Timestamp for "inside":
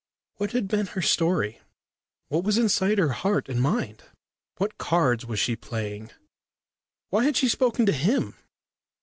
2.57-2.97